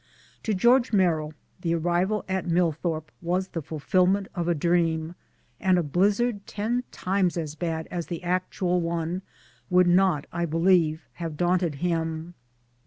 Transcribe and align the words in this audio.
To 0.41 0.55
George 0.55 0.91
Merrill 0.91 1.35
the 1.61 1.75
arrival 1.75 2.25
at 2.27 2.47
Millthorpe 2.47 3.11
was 3.21 3.49
the 3.49 3.61
fulfilment 3.61 4.29
of 4.33 4.47
a 4.47 4.55
dream; 4.55 5.13
and 5.59 5.77
a 5.77 5.83
blizzard 5.83 6.47
ten 6.47 6.83
times 6.91 7.37
as 7.37 7.53
bad 7.53 7.87
as 7.91 8.07
the 8.07 8.23
actual 8.23 8.81
one 8.81 9.21
would 9.69 9.85
not 9.85 10.25
I 10.33 10.45
believe 10.45 11.07
have 11.21 11.37
daunted 11.37 11.75
him. 11.85 12.33